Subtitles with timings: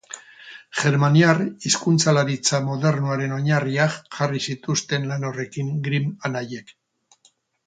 [0.83, 6.75] Germaniar hizkuntzalaritza modernoaren oinarriak jarri zituzten lan horrekin Grimm anaiek.